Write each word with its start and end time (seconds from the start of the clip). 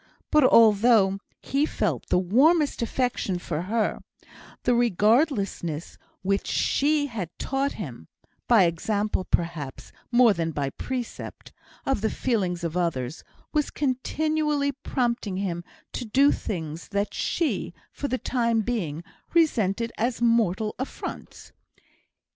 But 0.31 0.43
although 0.43 1.19
he 1.43 1.67
felt 1.67 2.07
the 2.07 2.17
warmest 2.17 2.81
affection 2.81 3.37
for 3.37 3.61
her, 3.61 3.99
the 4.63 4.73
regardlessness 4.73 5.99
which 6.23 6.47
she 6.47 7.05
had 7.05 7.29
taught 7.37 7.73
him 7.73 8.07
(by 8.47 8.63
example, 8.63 9.23
perhaps, 9.25 9.91
more 10.11 10.33
than 10.33 10.53
by 10.53 10.71
precept) 10.71 11.51
of 11.85 12.01
the 12.01 12.09
feelings 12.09 12.63
of 12.63 12.75
others, 12.75 13.23
was 13.53 13.69
continually 13.69 14.71
prompting 14.71 15.37
him 15.37 15.63
to 15.93 16.03
do 16.03 16.31
things 16.31 16.87
that 16.87 17.13
she, 17.13 17.71
for 17.91 18.07
the 18.07 18.17
time 18.17 18.61
being, 18.61 19.03
resented 19.35 19.91
as 19.99 20.19
mortal 20.19 20.73
affronts. 20.79 21.51